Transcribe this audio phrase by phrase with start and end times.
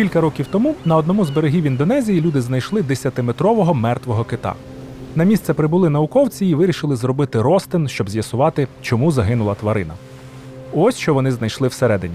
[0.00, 4.54] Кілька років тому на одному з берегів Індонезії люди знайшли 10-метрового мертвого кита.
[5.16, 9.94] На місце прибули науковці і вирішили зробити ростин, щоб з'ясувати, чому загинула тварина.
[10.72, 12.14] Ось що вони знайшли всередині: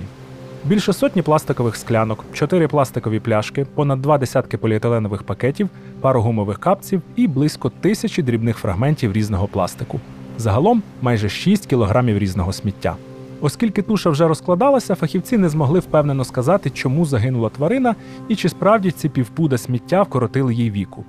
[0.64, 5.70] більше сотні пластикових склянок, чотири пластикові пляшки, понад два десятки поліетиленових пакетів,
[6.02, 10.00] пару гумових капців і близько тисячі дрібних фрагментів різного пластику.
[10.38, 12.96] Загалом майже 6 кілограмів різного сміття.
[13.42, 17.96] Оскільки туша вже розкладалася, фахівці не змогли впевнено сказати, чому загинула тварина
[18.28, 21.06] і чи справді ці півпуда сміття вкоротили їй віку.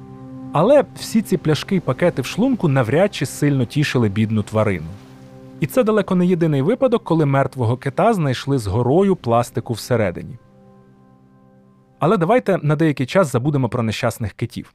[0.52, 4.86] Але всі ці пляшки й пакети в шлунку навряд чи сильно тішили бідну тварину.
[5.60, 10.38] І це далеко не єдиний випадок, коли мертвого кита знайшли з горою пластику всередині.
[11.98, 14.74] Але давайте на деякий час забудемо про нещасних китів.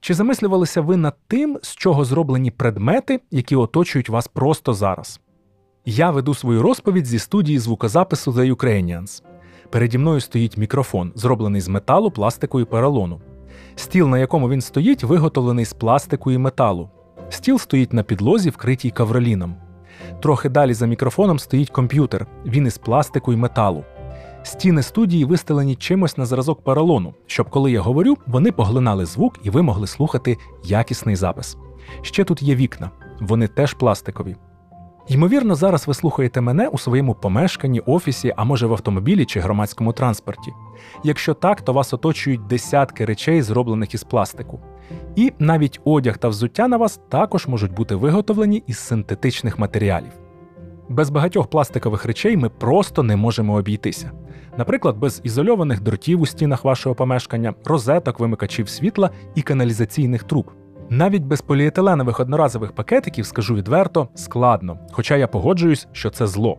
[0.00, 5.20] Чи замислювалися ви над тим, з чого зроблені предмети, які оточують вас просто зараз?
[5.84, 9.22] Я веду свою розповідь зі студії звукозапису The Ukrainians.
[9.70, 13.20] Переді мною стоїть мікрофон, зроблений з металу, пластику і поролону.
[13.74, 16.90] Стіл, на якому він стоїть, виготовлений з пластику і металу.
[17.28, 19.54] Стіл стоїть на підлозі, вкритій кавроліном.
[20.22, 23.84] Трохи далі за мікрофоном стоїть комп'ютер, він із пластику і металу.
[24.42, 29.50] Стіни студії вистелені чимось на зразок поролону, щоб коли я говорю, вони поглинали звук і
[29.50, 31.56] ви могли слухати якісний запис.
[32.02, 34.36] Ще тут є вікна, вони теж пластикові.
[35.08, 39.92] Ймовірно, зараз ви слухаєте мене у своєму помешканні, офісі, а може в автомобілі чи громадському
[39.92, 40.52] транспорті.
[41.04, 44.60] Якщо так, то вас оточують десятки речей, зроблених із пластику.
[45.16, 50.12] І навіть одяг та взуття на вас також можуть бути виготовлені із синтетичних матеріалів.
[50.88, 54.10] Без багатьох пластикових речей ми просто не можемо обійтися.
[54.58, 60.50] Наприклад, без ізольованих дротів у стінах вашого помешкання, розеток, вимикачів світла і каналізаційних труб.
[60.92, 66.58] Навіть без поліетиленових одноразових пакетиків, скажу відверто, складно, хоча я погоджуюсь, що це зло.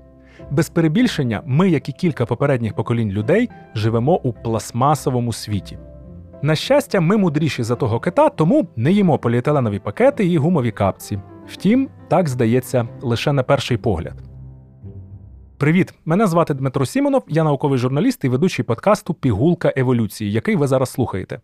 [0.52, 5.78] Без перебільшення, ми, як і кілька попередніх поколінь людей, живемо у пластмасовому світі.
[6.42, 11.20] На щастя, ми мудріші за того кита, тому не їмо поліетиленові пакети і гумові капці.
[11.48, 14.31] Втім, так здається лише на перший погляд.
[15.62, 15.94] Привіт!
[16.06, 20.90] Мене звати Дмитро Сімонов, я науковий журналіст і ведучий подкасту Пігулка еволюції, який ви зараз
[20.90, 21.40] слухаєте.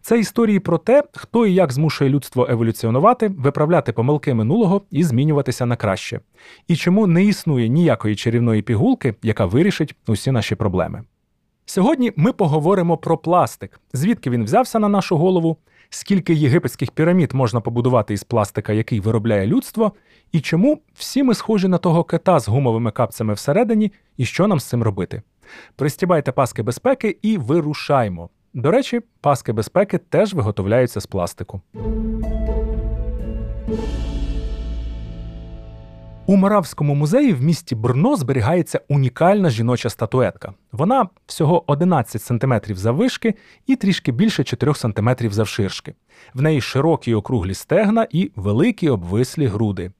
[0.00, 5.66] Це історії про те, хто і як змушує людство еволюціонувати, виправляти помилки минулого і змінюватися
[5.66, 6.20] на краще.
[6.68, 11.02] І чому не існує ніякої чарівної пігулки, яка вирішить усі наші проблеми.
[11.66, 15.56] Сьогодні ми поговоримо про пластик, звідки він взявся на нашу голову,
[15.90, 19.92] скільки єгипетських пірамід можна побудувати із пластика, який виробляє людство,
[20.32, 24.60] і чому всі ми схожі на того кита з гумовими капцями всередині, і що нам
[24.60, 25.22] з цим робити.
[25.76, 28.28] Пристібайте паски безпеки і вирушаймо.
[28.54, 31.60] До речі, паски безпеки теж виготовляються з пластику.
[36.28, 40.54] У Моравському музеї в місті Брно зберігається унікальна жіноча статуетка.
[40.72, 43.34] Вона всього 11 см заввишки
[43.66, 45.94] і трішки більше 4 см завширшки.
[46.34, 49.92] В неї широкі округлі стегна і великі обвислі груди.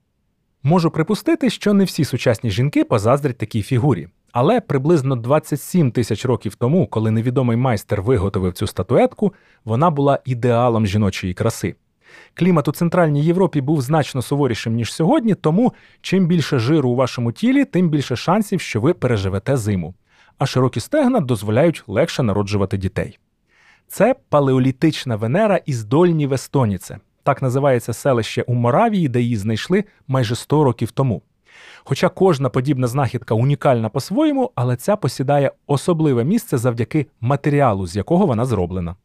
[0.62, 4.08] Можу припустити, що не всі сучасні жінки позаздрять такій фігурі.
[4.32, 9.34] Але приблизно 27 тисяч років тому, коли невідомий майстер виготовив цю статуетку,
[9.64, 11.74] вона була ідеалом жіночої краси.
[12.34, 17.32] Клімат у Центральній Європі був значно суворішим, ніж сьогодні, тому чим більше жиру у вашому
[17.32, 19.94] тілі, тим більше шансів, що ви переживете зиму.
[20.38, 23.18] А широкі стегна дозволяють легше народжувати дітей.
[23.88, 26.98] Це палеолітична Венера із Дольні Вестоніце.
[27.22, 31.22] Так називається селище у Моравії, де її знайшли майже 100 років тому.
[31.84, 38.26] Хоча кожна подібна знахідка унікальна по-своєму, але ця посідає особливе місце завдяки матеріалу, з якого
[38.26, 38.96] вона зроблена.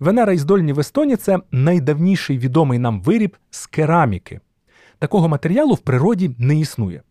[0.00, 4.40] Венера із Дольні в Естоні це найдавніший відомий нам виріб з кераміки.
[4.98, 7.02] Такого матеріалу в природі не існує.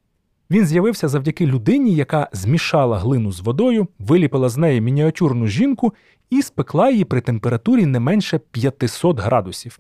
[0.52, 5.94] Він з'явився завдяки людині, яка змішала глину з водою, виліпила з неї мініатюрну жінку
[6.30, 9.80] і спекла її при температурі не менше 500 градусів.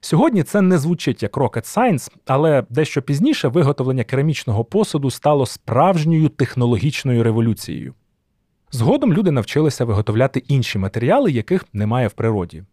[0.00, 6.28] Сьогодні це не звучить як rocket science, але дещо пізніше виготовлення керамічного посуду стало справжньою
[6.28, 7.94] технологічною революцією.
[8.70, 12.64] Згодом люди навчилися виготовляти інші матеріали, яких немає в природі.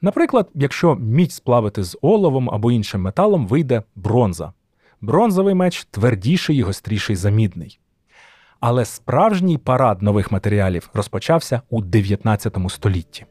[0.00, 4.52] Наприклад, якщо мідь сплавити з оловом або іншим металом, вийде бронза.
[5.00, 7.80] Бронзовий меч твердіший і гостріший за мідний.
[8.60, 13.26] Але справжній парад нових матеріалів розпочався у 19 столітті.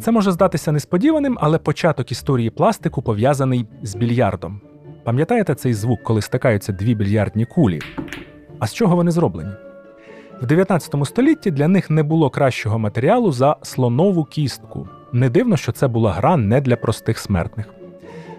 [0.00, 4.60] Це може здатися несподіваним, але початок історії пластику пов'язаний з більярдом.
[5.04, 7.80] Пам'ятаєте цей звук, коли стикаються дві більярдні кулі?
[8.58, 9.50] А з чого вони зроблені?
[10.42, 14.88] В 19 столітті для них не було кращого матеріалу за слонову кістку.
[15.12, 17.66] Не дивно, що це була гра не для простих смертних.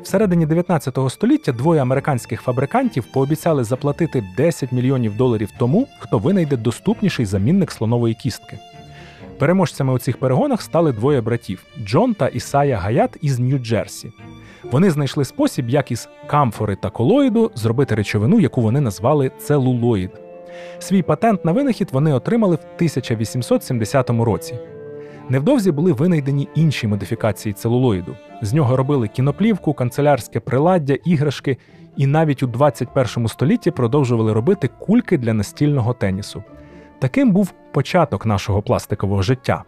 [0.04, 7.26] Всередині 19 століття двоє американських фабрикантів пообіцяли заплатити 10 мільйонів доларів тому, хто винайде доступніший
[7.26, 8.60] замінник слонової кістки.
[9.40, 14.12] Переможцями у цих перегонах стали двоє братів Джон та Ісая Гаят із Нью-Джерсі.
[14.72, 20.12] Вони знайшли спосіб, як із камфори та колоїду зробити речовину, яку вони назвали целулоїд.
[20.80, 24.60] Свій патент на винахід вони отримали в 1870 році.
[25.30, 28.16] Невдовзі були винайдені інші модифікації целулоїду.
[28.42, 31.58] З нього робили кіноплівку, канцелярське приладдя, іграшки
[31.98, 36.44] і навіть у 21 столітті продовжували робити кульки для настільного тенісу.
[37.00, 39.64] Таким був початок нашого пластикового життя.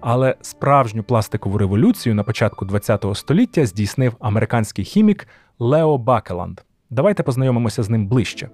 [0.00, 5.28] Але справжню пластикову революцію на початку ХХ століття здійснив американський хімік
[5.58, 6.60] Лео Бакеланд.
[6.90, 8.48] Давайте познайомимося з ним ближче.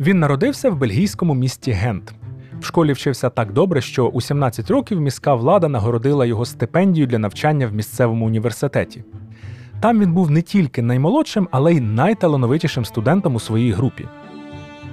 [0.00, 2.14] Він народився в бельгійському місті Гент.
[2.60, 7.18] В школі вчився так добре, що у 17 років міська влада нагородила його стипендію для
[7.18, 9.04] навчання в місцевому університеті.
[9.80, 14.08] Там він був не тільки наймолодшим, але й найталановитішим студентом у своїй групі.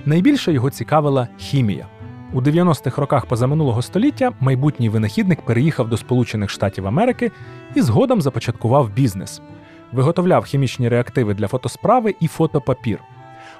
[0.05, 1.87] Найбільше його цікавила хімія.
[2.33, 7.31] У 90-х роках позаминулого століття майбутній винахідник переїхав до Сполучених Штатів Америки
[7.75, 9.41] і згодом започаткував бізнес.
[9.91, 12.99] Виготовляв хімічні реактиви для фотосправи і фотопапір.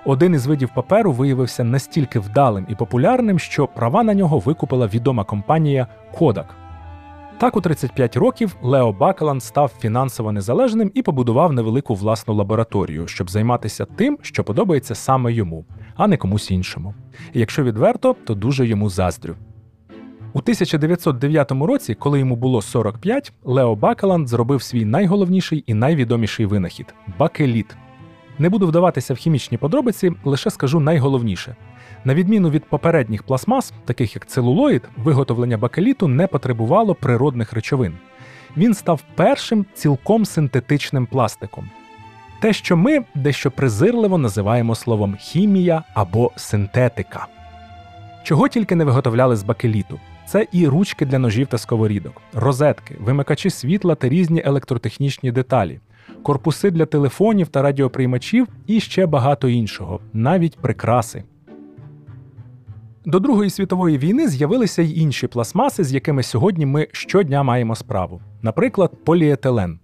[0.06, 5.24] Один із видів паперу виявився настільки вдалим і популярним, що права на нього викупила відома
[5.24, 5.88] компанія
[6.20, 6.46] Kodak.
[7.38, 13.30] Так, у 35 років Лео Бакелан став фінансово незалежним і побудував невелику власну лабораторію, щоб
[13.30, 15.66] займатися тим, що подобається саме йому,
[15.96, 16.94] а не комусь іншому.
[17.34, 19.36] І якщо відверто, то дуже йому заздрю.
[20.34, 26.94] У 1909 році, коли йому було 45, Лео Бакеланд зробив свій найголовніший і найвідоміший винахід
[27.20, 27.76] бакеліт.
[28.42, 31.56] Не буду вдаватися в хімічні подробиці, лише скажу найголовніше.
[32.06, 37.94] На відміну від попередніх пластмас, таких як целулоїд, виготовлення бакеліту не потребувало природних речовин.
[38.58, 41.70] Він став першим цілком синтетичним пластиком.
[42.40, 47.28] Те, що ми дещо презирливо називаємо словом хімія або синтетика.
[48.24, 50.00] Чого тільки не виготовляли з бакеліту.
[50.26, 55.80] Це і ручки для ножів та сковорідок, розетки, вимикачі світла та різні електротехнічні деталі,
[56.24, 61.24] корпуси для телефонів та радіоприймачів і ще багато іншого, навіть прикраси.
[63.06, 68.22] До Другої світової війни з'явилися й інші пластмаси, з якими сьогодні ми щодня маємо справу,
[68.42, 69.80] наприклад, поліетилен.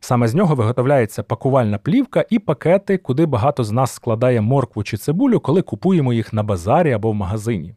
[0.00, 4.96] Саме з нього виготовляється пакувальна плівка і пакети, куди багато з нас складає моркву чи
[4.96, 7.74] цибулю, коли купуємо їх на базарі або в магазині.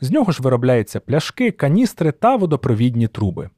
[0.00, 3.50] З нього ж виробляються пляшки, каністри та водопровідні труби.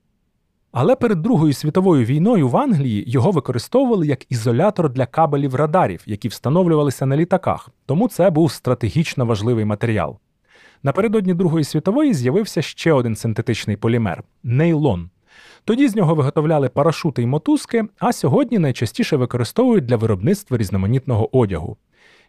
[0.76, 6.28] Але перед Другою світовою війною в Англії його використовували як ізолятор для кабелів радарів, які
[6.28, 10.18] встановлювалися на літаках, тому це був стратегічно важливий матеріал.
[10.82, 15.10] Напередодні Другої світової з'явився ще один синтетичний полімер нейлон.
[15.64, 21.76] Тоді з нього виготовляли парашути й мотузки, а сьогодні найчастіше використовують для виробництва різноманітного одягу.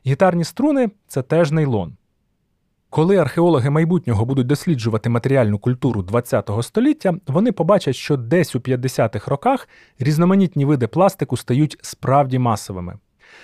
[0.05, 1.93] Гітарні струни це теж нейлон.
[2.95, 9.31] Коли археологи майбутнього будуть досліджувати матеріальну культуру ХХ століття, вони побачать, що десь у 50-х
[9.31, 9.67] роках
[9.99, 12.97] різноманітні види пластику стають справді масовими.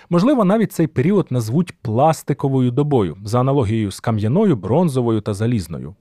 [0.09, 5.95] Можливо, навіть цей період назвуть пластиковою добою за аналогією з кам'яною, бронзовою та залізною.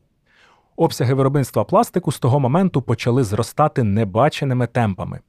[0.76, 5.20] Обсяги виробництва пластику з того моменту почали зростати небаченими темпами.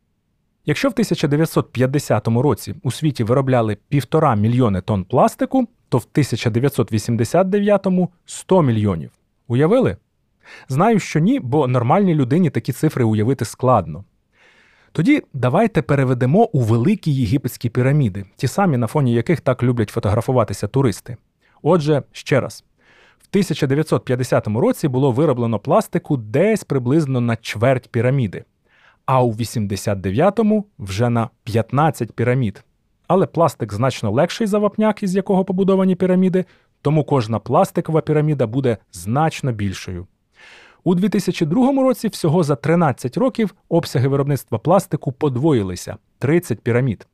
[0.65, 8.62] Якщо в 1950 році у світі виробляли півтора мільйони тонн пластику, то в 1989-му 100
[8.62, 9.12] мільйонів.
[9.47, 9.97] Уявили?
[10.69, 14.03] Знаю, що ні, бо нормальній людині такі цифри уявити складно.
[14.91, 20.67] Тоді давайте переведемо у великі єгипетські піраміди, ті самі, на фоні яких так люблять фотографуватися
[20.67, 21.17] туристи.
[21.62, 22.63] Отже, ще раз.
[23.19, 28.43] В 1950 році було вироблено пластику десь приблизно на чверть піраміди,
[29.05, 32.63] а у 89-му вже на 15 пірамід.
[33.08, 36.46] Але пластик значно легший за вапняк, із якого побудовані піраміди,
[36.81, 40.08] тому кожна пластикова піраміда буде значно більшою.
[40.84, 47.08] У 2002 році всього за 13 років обсяги виробництва пластику подвоїлися 30 пірамід.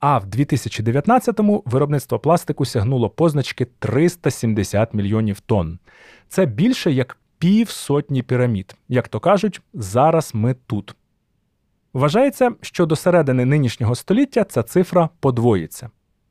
[0.00, 5.78] А в 2019-му виробництво пластику сягнуло позначки 370 мільйонів тонн.
[6.28, 8.76] Це більше як півсотні пірамід.
[8.88, 10.96] Як то кажуть, зараз ми тут.
[11.96, 15.90] Вважається, що до середини нинішнього століття ця цифра подвоїться.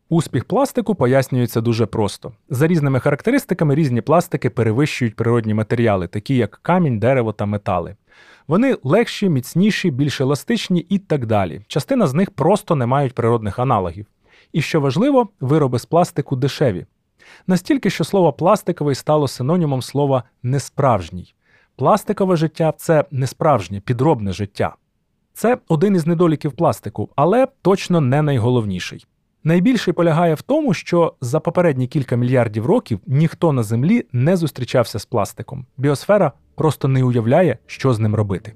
[0.10, 2.34] Успіх пластику пояснюється дуже просто.
[2.50, 7.96] За різними характеристиками різні пластики перевищують природні матеріали, такі як камінь, дерево та метали.
[8.48, 11.62] Вони легші, міцніші, більш еластичні і так далі.
[11.68, 14.06] Частина з них просто не мають природних аналогів.
[14.54, 16.86] І що важливо, вироби з пластику дешеві.
[17.48, 21.34] Настільки, що слово пластиковий стало синонімом слова несправжній.
[21.76, 24.76] Пластикове життя це несправжнє, підробне життя.
[25.38, 29.06] Це один із недоліків пластику, але точно не найголовніший.
[29.44, 35.00] Найбільший полягає в тому, що за попередні кілька мільярдів років ніхто на Землі не зустрічався
[35.00, 35.66] з пластиком.
[35.78, 38.54] Біосфера просто не уявляє, що з ним робити.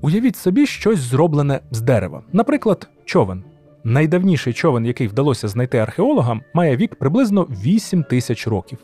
[0.00, 3.44] Уявіть собі щось зроблене з дерева, наприклад, човен.
[3.84, 8.78] Найдавніший човен, який вдалося знайти археологам, має вік приблизно 8 тисяч років.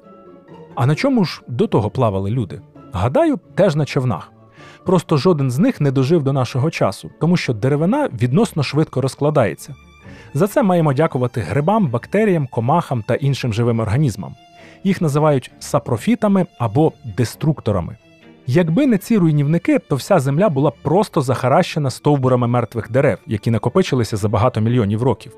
[0.75, 2.61] А на чому ж до того плавали люди?
[2.93, 4.33] Гадаю, теж на човнах.
[4.85, 9.75] Просто жоден з них не дожив до нашого часу, тому що деревина відносно швидко розкладається.
[10.35, 14.35] За це маємо дякувати грибам, бактеріям, комахам та іншим живим організмам.
[14.85, 17.97] Їх називають сапрофітами або деструкторами.
[18.47, 24.17] Якби не ці руйнівники, то вся земля була просто захаращена стовбурами мертвих дерев, які накопичилися
[24.17, 25.37] за багато мільйонів років.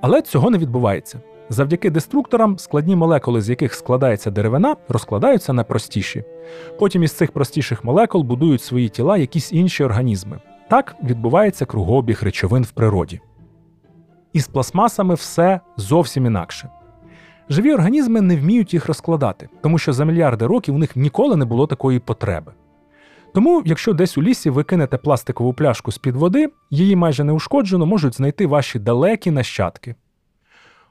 [0.00, 1.20] Але цього не відбувається.
[1.48, 6.24] Завдяки деструкторам складні молекули, з яких складається деревина, розкладаються на простіші.
[6.78, 10.40] Потім із цих простіших молекул будують свої тіла якісь інші організми.
[10.70, 13.20] Так відбувається кругообіг речовин в природі.
[14.32, 16.68] Із пластмасами все зовсім інакше.
[17.48, 21.44] Живі організми не вміють їх розкладати, тому що за мільярди років у них ніколи не
[21.44, 22.52] було такої потреби.
[23.34, 28.16] Тому, якщо десь у лісі ви кинете пластикову пляшку з-під води, її майже неушкоджено можуть
[28.16, 29.94] знайти ваші далекі нащадки.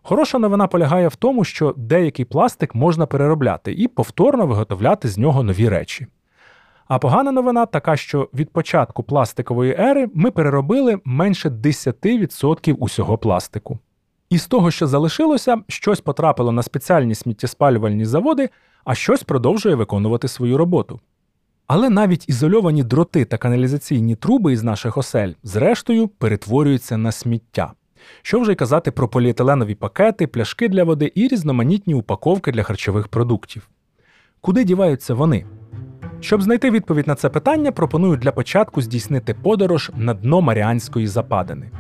[0.05, 5.43] Хороша новина полягає в тому, що деякий пластик можна переробляти і повторно виготовляти з нього
[5.43, 6.07] нові речі.
[6.88, 13.79] А погана новина така, що від початку пластикової ери ми переробили менше 10% усього пластику.
[14.29, 18.50] І з того, що залишилося, щось потрапило на спеціальні сміттєспалювальні заводи,
[18.86, 21.00] а щось продовжує виконувати свою роботу.
[21.67, 27.74] Але навіть ізольовані дроти та каналізаційні труби із наших осель, зрештою, перетворюються на сміття.
[28.22, 33.07] Що вже й казати про поліетиленові пакети, пляшки для води і різноманітні упаковки для харчових
[33.07, 33.69] продуктів.
[34.41, 35.45] Куди діваються вони?
[36.19, 41.72] Щоб знайти відповідь на це питання, пропоную для початку здійснити подорож на дно Маріанської западини.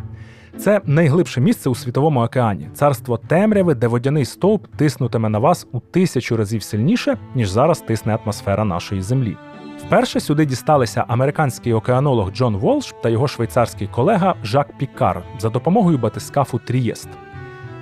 [0.57, 5.79] Це найглибше місце у світовому океані, царство темряви, де водяний стовп тиснутиме на вас у
[5.79, 9.37] тисячу разів сильніше, ніж зараз тисне атмосфера нашої землі.
[9.85, 15.97] Вперше сюди дісталися американський океанолог Джон Волш та його швейцарський колега Жак Пікар за допомогою
[15.97, 17.09] батискафу Трієст.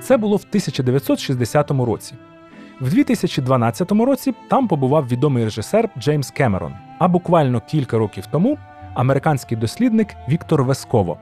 [0.02, 2.14] Це було в 1960 році.
[2.82, 8.58] В 2012 році там побував відомий режисер Джеймс Кемерон, а буквально кілька років тому
[8.94, 11.18] американський дослідник Віктор Весково.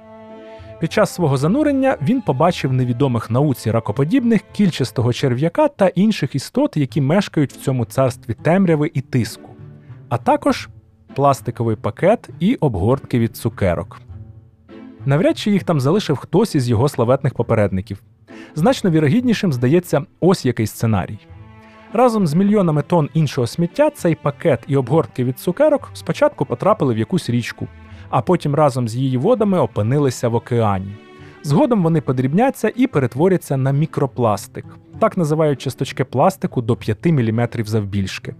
[0.79, 7.01] Під час свого занурення він побачив невідомих науці ракоподібних кільчастого черв'яка та інших істот, які
[7.01, 9.50] мешкають в цьому царстві темряви і тиску,
[10.10, 10.70] а також
[11.16, 14.01] пластиковий пакет і обгортки від цукерок.
[15.06, 18.04] Навряд чи їх там залишив хтось із його славетних попередників.
[18.56, 21.20] Значно вірогіднішим здається ось який сценарій.
[21.94, 26.98] Разом з мільйонами тонн іншого сміття цей пакет і обгортки від цукерок спочатку потрапили в
[26.98, 27.68] якусь річку,
[28.10, 30.96] а потім разом з її водами опинилися в океані.
[31.44, 34.66] Згодом вони подрібняться і перетворяться на мікропластик,
[35.00, 38.36] так називають часточки пластику до 5 мм завбільшки.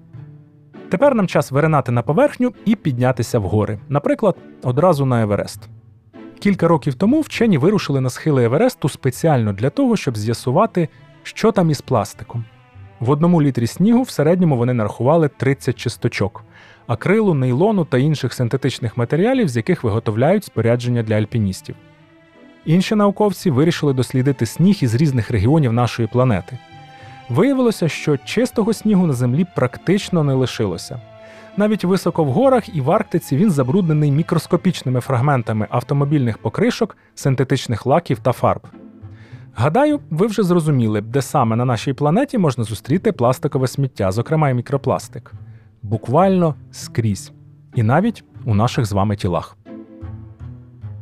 [0.90, 5.70] Тепер нам час виринати на поверхню і піднятися в гори, наприклад, одразу на Еверест.
[6.40, 10.90] Кілька років тому вчені вирушили на схили Евересту спеціально для того, щоб з'ясувати,
[11.24, 12.46] що там із пластиком.
[13.00, 16.44] В одному літрі снігу в середньому вони нарахували 30 чисточок,
[16.88, 21.76] акрилу, нейлону та інших синтетичних матеріалів, з яких виготовляють спорядження для альпіністів.
[22.66, 26.58] Інші науковці вирішили дослідити сніг із різних регіонів нашої планети.
[27.30, 31.02] Виявилося, що чистого снігу на землі практично не лишилося.
[31.58, 38.20] Навіть високо в горах і в Арктиці він забруднений мікроскопічними фрагментами автомобільних покришок, синтетичних лаків
[38.20, 38.62] та фарб.
[39.56, 44.54] Гадаю, ви вже зрозуміли, де саме на нашій планеті можна зустріти пластикове сміття, зокрема і
[44.54, 45.32] мікропластик.
[45.82, 47.32] Буквально скрізь.
[47.76, 49.58] І навіть у наших з вами тілах.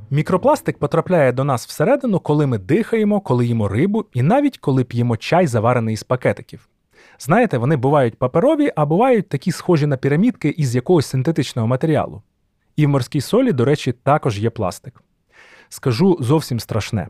[0.09, 5.17] Мікропластик потрапляє до нас всередину, коли ми дихаємо, коли їмо рибу і навіть коли п'ємо
[5.17, 6.69] чай, заварений із пакетиків.
[7.19, 12.21] Знаєте, вони бувають паперові, а бувають такі схожі на пірамідки із якогось синтетичного матеріалу.
[12.75, 15.03] І в морській солі, до речі, також є пластик.
[15.69, 17.07] Скажу зовсім страшне.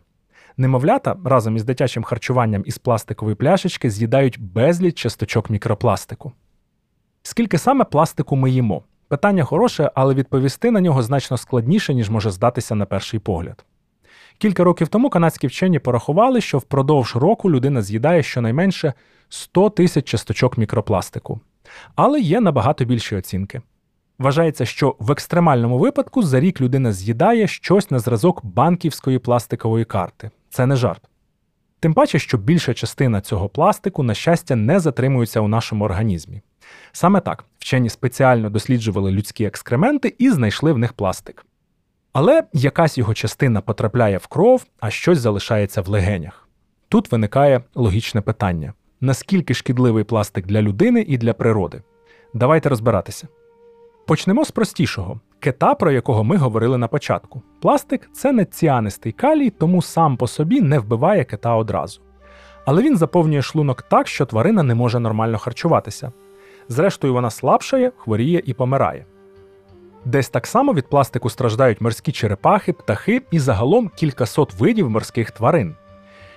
[0.57, 6.31] Немовлята разом із дитячим харчуванням із пластикової пляшечки з'їдають безліч часточок мікропластику.
[7.23, 8.83] Скільки саме пластику ми їмо?
[9.07, 13.65] Питання хороше, але відповісти на нього значно складніше, ніж може здатися на перший погляд.
[14.37, 18.93] Кілька років тому канадські вчені порахували, що впродовж року людина з'їдає щонайменше
[19.29, 21.39] 100 тисяч часточок мікропластику.
[21.95, 23.61] Але є набагато більші оцінки.
[24.19, 30.31] Вважається, що в екстремальному випадку за рік людина з'їдає щось на зразок банківської пластикової карти.
[30.49, 31.01] Це не жарт.
[31.79, 36.41] Тим паче, що більша частина цього пластику, на щастя, не затримується у нашому організмі.
[36.91, 41.45] Саме так вчені спеціально досліджували людські екскременти і знайшли в них пластик.
[42.13, 46.47] Але якась його частина потрапляє в кров, а щось залишається в легенях.
[46.89, 51.81] Тут виникає логічне питання: наскільки шкідливий пластик для людини і для природи?
[52.33, 53.27] Давайте розбиратися.
[54.07, 57.41] Почнемо з простішого кита, про якого ми говорили на початку.
[57.61, 62.01] Пластик це не ціанистий калій, тому сам по собі не вбиває кита одразу.
[62.65, 66.11] Але він заповнює шлунок так, що тварина не може нормально харчуватися.
[66.69, 69.05] Зрештою, вона слабшає, хворіє і помирає.
[70.05, 75.75] Десь так само від пластику страждають морські черепахи, птахи і загалом кількасот видів морських тварин.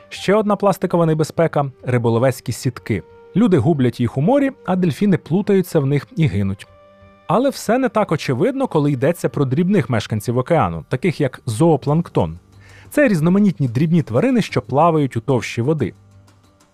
[0.08, 3.02] Ще одна пластикова небезпека риболовецькі сітки.
[3.36, 6.66] Люди гублять їх у морі, а дельфіни плутаються в них і гинуть.
[7.32, 12.38] Але все не так очевидно, коли йдеться про дрібних мешканців океану, таких як зоопланктон.
[12.90, 15.94] Це різноманітні дрібні тварини, що плавають у товщі води.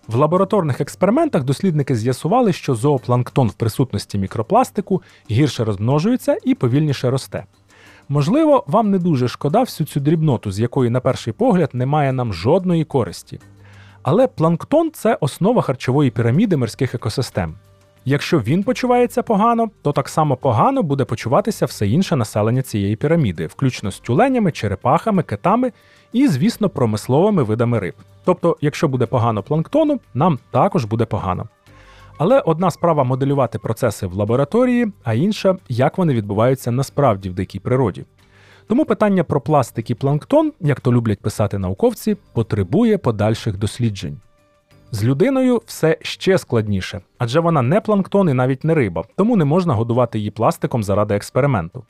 [0.07, 7.45] В лабораторних експериментах дослідники з'ясували, що зоопланктон в присутності мікропластику гірше розмножується і повільніше росте.
[8.09, 12.33] Можливо, вам не дуже шкода всю цю дрібноту, з якої, на перший погляд, немає нам
[12.33, 13.39] жодної користі.
[14.03, 17.55] Але планктон це основа харчової піраміди морських екосистем.
[18.09, 23.47] Якщо він почувається погано, то так само погано буде почуватися все інше населення цієї піраміди,
[23.47, 25.71] включно з тюленями, черепахами, китами
[26.13, 27.93] і, звісно, промисловими видами риб.
[28.25, 31.47] Тобто, якщо буде погано планктону, нам також буде погано.
[32.17, 37.59] Але одна справа моделювати процеси в лабораторії, а інша як вони відбуваються насправді в дикій
[37.59, 38.05] природі.
[38.67, 44.19] Тому питання про пластик і планктон, як то люблять писати науковці, потребує подальших досліджень.
[44.91, 49.45] З людиною все ще складніше, адже вона не планктон і навіть не риба, тому не
[49.45, 51.83] можна годувати її пластиком заради експерименту.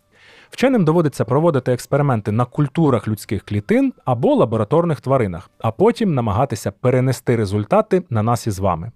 [0.49, 7.35] Вченим доводиться проводити експерименти на культурах людських клітин або лабораторних тваринах, а потім намагатися перенести
[7.35, 8.91] результати на нас із вами.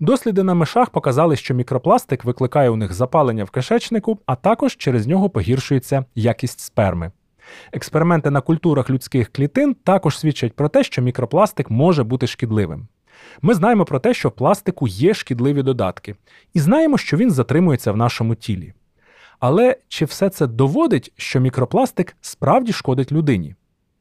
[0.00, 5.06] Досліди на мишах показали, що мікропластик викликає у них запалення в кишечнику, а також через
[5.06, 7.12] нього погіршується якість сперми.
[7.72, 12.88] Експерименти на культурах людських клітин також свідчать про те, що мікропластик може бути шкідливим.
[13.42, 16.14] Ми знаємо про те, що в пластику є шкідливі додатки,
[16.54, 18.72] і знаємо, що він затримується в нашому тілі.
[19.40, 23.54] Але чи все це доводить, що мікропластик справді шкодить людині?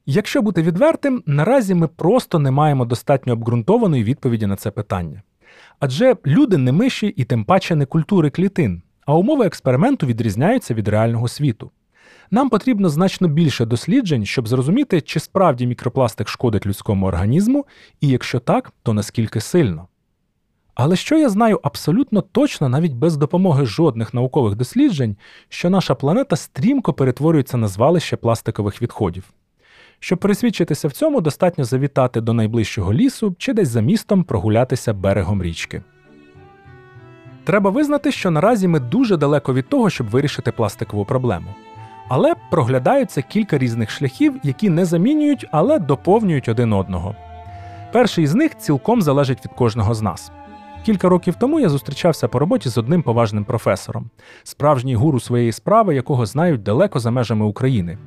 [0.06, 5.22] Якщо бути відвертим, наразі ми просто не маємо достатньо обґрунтованої відповіді на це питання.
[5.80, 10.88] Адже люди не миші і тим паче не культури клітин, а умови експерименту відрізняються від
[10.88, 11.72] реального світу.
[12.32, 17.66] Нам потрібно значно більше досліджень, щоб зрозуміти, чи справді мікропластик шкодить людському організму,
[18.02, 19.88] і якщо так, то наскільки сильно.
[20.76, 25.16] Але що я знаю абсолютно точно, навіть без допомоги жодних наукових досліджень,
[25.50, 29.24] що наша планета стрімко перетворюється на звалище пластикових відходів.
[30.00, 35.44] Щоб пересвідчитися в цьому, достатньо завітати до найближчого лісу чи десь за містом прогулятися берегом
[35.44, 35.84] річки.
[37.44, 41.56] Треба визнати, що наразі ми дуже далеко від того, щоб вирішити пластикову проблему.
[42.08, 47.16] Але проглядаються кілька різних шляхів, які не замінюють, але доповнюють один одного.
[47.94, 50.32] Перший з них цілком залежить від кожного з нас.
[50.86, 54.10] Кілька років тому я зустрічався по роботі з одним поважним професором,
[54.44, 57.98] справжній гуру своєї справи, якого знають далеко за межами України.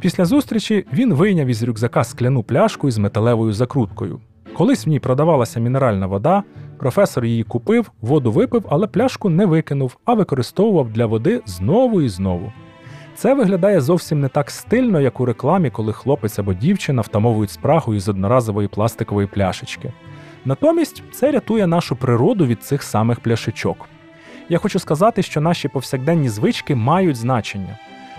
[0.00, 4.20] Після зустрічі він вийняв із рюкзака скляну пляшку із металевою закруткою.
[4.56, 6.42] Колись в ній продавалася мінеральна вода,
[6.78, 12.08] професор її купив, воду випив, але пляшку не викинув, а використовував для води знову і
[12.08, 12.52] знову.
[13.16, 17.94] Це виглядає зовсім не так стильно, як у рекламі, коли хлопець або дівчина втамовують спрагу
[17.94, 19.92] із одноразової пластикової пляшечки.
[20.44, 23.88] Натомість це рятує нашу природу від цих самих пляшечок.
[24.48, 27.78] Я хочу сказати, що наші повсякденні звички мають значення.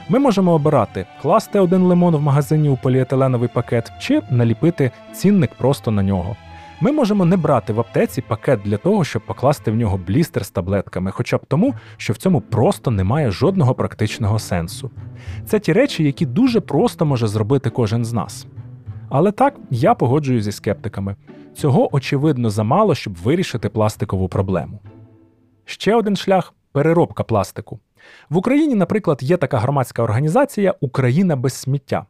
[0.10, 5.92] Ми можемо обирати класти один лимон в магазині у поліетиленовий пакет чи наліпити цінник просто
[5.92, 6.36] на нього.
[6.82, 10.50] Ми можемо не брати в аптеці пакет для того, щоб покласти в нього блістер з
[10.50, 14.92] таблетками, хоча б тому, що в цьому просто немає жодного практичного сенсу.
[15.46, 18.48] Це ті речі, які дуже просто може зробити кожен з нас.
[19.10, 21.16] Але так, я погоджуюсь зі скептиками.
[21.56, 24.80] Цього очевидно замало, щоб вирішити пластикову проблему.
[25.66, 27.80] Ще один шлях переробка пластику.
[28.30, 32.06] В Україні, наприклад, є така громадська організація Україна без сміття.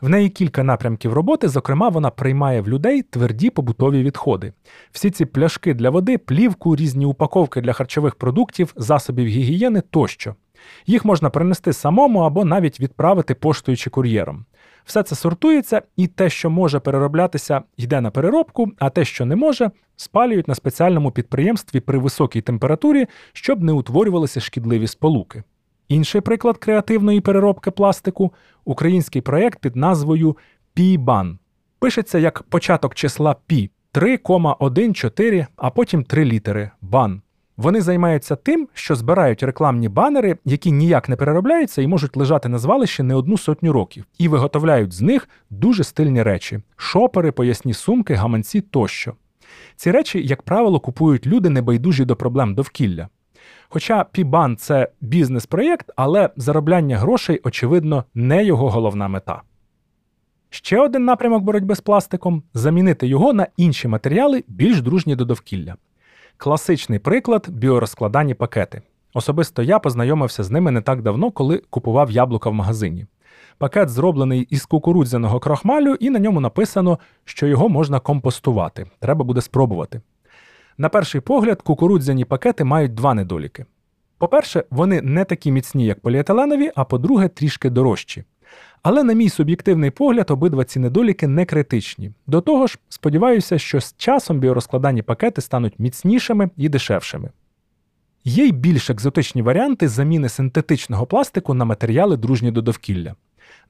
[0.00, 4.52] В неї кілька напрямків роботи, зокрема, вона приймає в людей тверді побутові відходи.
[4.92, 10.34] Всі ці пляшки для води, плівку, різні упаковки для харчових продуктів, засобів гігієни тощо.
[10.86, 14.44] Їх можна принести самому або навіть відправити поштою чи кур'єром.
[14.84, 19.36] Все це сортується, і те, що може перероблятися, йде на переробку, а те, що не
[19.36, 25.42] може, спалюють на спеціальному підприємстві при високій температурі, щоб не утворювалися шкідливі сполуки.
[25.88, 28.32] Інший приклад креативної переробки пластику
[28.64, 30.36] український проєкт під назвою
[30.76, 31.36] Пі-бан.
[31.78, 37.22] Пишеться як початок числа Пі 3,14, а потім 3 літери бан.
[37.56, 42.58] Вони займаються тим, що збирають рекламні банери, які ніяк не переробляються і можуть лежати на
[42.58, 48.14] звалищі не одну сотню років, і виготовляють з них дуже стильні речі: шопери, поясні сумки,
[48.14, 49.14] гаманці тощо.
[49.76, 53.08] Ці речі, як правило, купують люди небайдужі до проблем довкілля.
[53.68, 59.42] Хоча Пібан це бізнес-проєкт, але заробляння грошей, очевидно, не його головна мета.
[60.50, 65.76] Ще один напрямок боротьби з пластиком замінити його на інші матеріали, більш дружні до довкілля.
[66.36, 68.82] Класичний приклад біорозкладані пакети.
[69.14, 73.06] Особисто я познайомився з ними не так давно, коли купував яблука в магазині.
[73.58, 78.86] Пакет зроблений із кукурудзяного крохмалю, і на ньому написано, що його можна компостувати.
[79.00, 80.00] Треба буде спробувати.
[80.78, 83.66] На перший погляд, кукурудзяні пакети мають два недоліки.
[84.18, 88.24] По-перше, вони не такі міцні, як поліетиленові, а по-друге, трішки дорожчі.
[88.82, 92.12] Але, на мій суб'єктивний погляд, обидва ці недоліки не критичні.
[92.26, 97.30] До того ж, сподіваюся, що з часом біорозкладані пакети стануть міцнішими і дешевшими.
[98.24, 103.14] Є й більш екзотичні варіанти заміни синтетичного пластику на матеріали дружні до довкілля.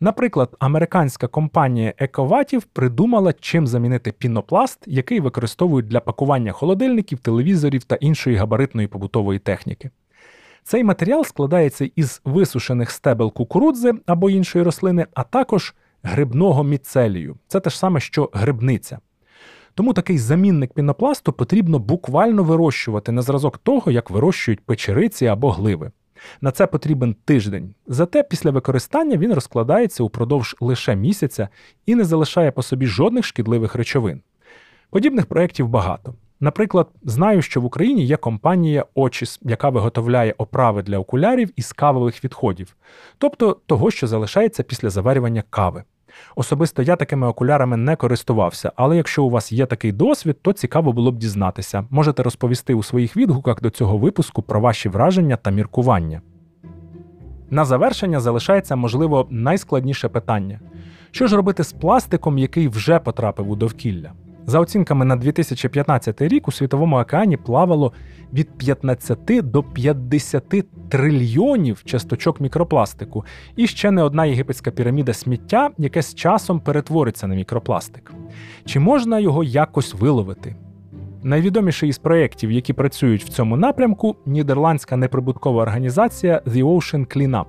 [0.01, 7.95] Наприклад, американська компанія Ековатів придумала, чим замінити пінопласт, який використовують для пакування холодильників, телевізорів та
[7.95, 9.91] іншої габаритної побутової техніки.
[10.63, 17.37] Цей матеріал складається із висушених стебел кукурудзи або іншої рослини, а також грибного міцелію.
[17.49, 18.99] Це те ж саме, що грибниця.
[19.75, 25.91] Тому такий замінник пінопласту потрібно буквально вирощувати на зразок того, як вирощують печериці або гливи.
[26.41, 27.75] На це потрібен тиждень.
[27.87, 31.49] Зате після використання він розкладається упродовж лише місяця
[31.87, 34.21] і не залишає по собі жодних шкідливих речовин.
[34.91, 36.15] Подібних проєктів багато.
[36.41, 42.25] Наприклад, знаю, що в Україні є компанія Очіс, яка виготовляє оправи для окулярів із кавових
[42.25, 42.77] відходів,
[43.19, 45.85] тобто того, що залишається після заварювання кави.
[46.37, 50.93] Особисто я такими окулярами не користувався, але якщо у вас є такий досвід, то цікаво
[50.93, 51.85] було б дізнатися.
[51.91, 56.21] Можете розповісти у своїх відгуках до цього випуску про ваші враження та міркування.
[57.51, 60.61] На завершення залишається, можливо, найскладніше питання:
[61.11, 64.13] що ж робити з пластиком, який вже потрапив у довкілля?
[64.49, 67.93] За оцінками на 2015 рік у світовому океані плавало
[68.33, 69.19] від 15
[69.51, 73.25] до 50 трильйонів часточок мікропластику,
[73.57, 78.13] і ще не одна єгипетська піраміда сміття, яке з часом перетвориться на мікропластик.
[78.65, 80.57] Чи можна його якось виловити?
[81.23, 87.47] Найвідоміший із проєктів, які працюють в цьому напрямку, нідерландська неприбуткова організація The Ocean Cleanup.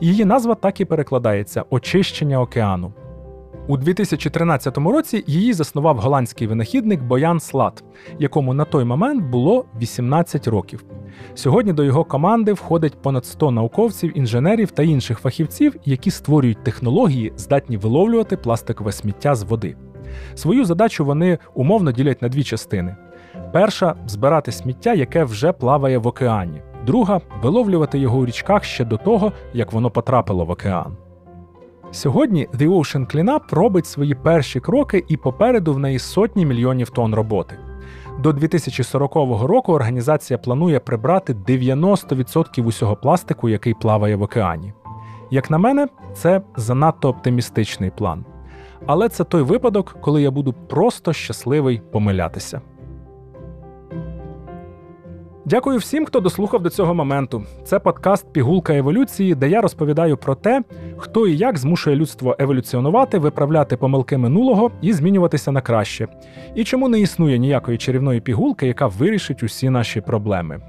[0.00, 2.92] Її назва так і перекладається очищення океану.
[3.68, 7.84] У 2013 році її заснував голландський винахідник Боян Слат,
[8.18, 10.84] якому на той момент було 18 років.
[11.34, 17.32] Сьогодні до його команди входить понад 100 науковців, інженерів та інших фахівців, які створюють технології,
[17.36, 19.76] здатні виловлювати пластикове сміття з води.
[20.34, 22.96] Свою задачу вони умовно ділять на дві частини:
[23.52, 28.96] перша збирати сміття, яке вже плаває в океані, друга виловлювати його у річках ще до
[28.96, 30.96] того, як воно потрапило в океан.
[31.92, 37.14] Сьогодні The Ocean Cleanup робить свої перші кроки і попереду в неї сотні мільйонів тонн
[37.14, 37.58] роботи.
[38.20, 44.72] До 2040 року організація планує прибрати 90% усього пластику, який плаває в океані.
[45.30, 48.24] Як на мене, це занадто оптимістичний план.
[48.86, 52.60] Але це той випадок, коли я буду просто щасливий помилятися.
[55.44, 57.44] Дякую всім, хто дослухав до цього моменту.
[57.64, 60.62] Це подкаст Пігулка еволюції, де я розповідаю про те,
[60.96, 66.08] хто і як змушує людство еволюціонувати, виправляти помилки минулого і змінюватися на краще.
[66.54, 70.60] І чому не існує ніякої чарівної пігулки, яка вирішить усі наші проблеми.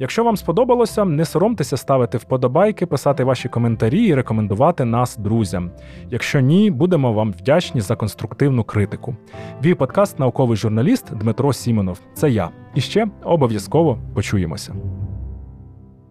[0.00, 5.70] Якщо вам сподобалося, не соромтеся ставити вподобайки, писати ваші коментарі і рекомендувати нас друзям.
[6.10, 9.16] Якщо ні, будемо вам вдячні за конструктивну критику.
[9.64, 12.00] Вій подкаст науковий журналіст Дмитро Сімонов.
[12.14, 12.50] Це я.
[12.74, 14.74] І ще обов'язково почуємося.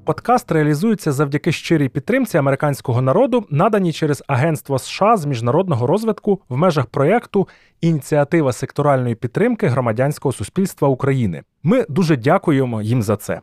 [0.06, 6.58] Подкаст реалізується завдяки щирій підтримці американського народу, наданій через Агентство США з міжнародного розвитку в
[6.58, 7.48] межах проєкту
[7.82, 11.42] Ініціатива секторальної підтримки громадянського суспільства України.
[11.64, 13.42] Ми дуже дякуємо їм за це.